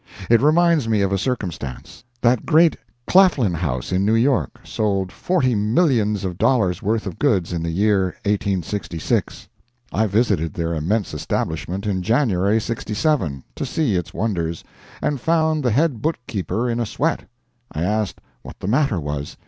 [0.31, 2.03] It reminds me of a circumstance.
[2.21, 7.53] That great Claflin house in New York, sold forty millions of dollars worth of goods
[7.53, 9.47] in the year 1866.
[9.93, 14.63] I visited their immense establishment in January '67, to see its wonders,
[15.03, 17.29] and found the head bookkeeper in a sweat.
[17.71, 19.37] I asked what the matter was.